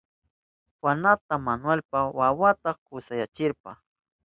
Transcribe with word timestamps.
Juanaka 0.79 1.33
Manuelpa 1.45 1.99
wawanta 2.19 2.69
kusayachirka. 2.85 3.71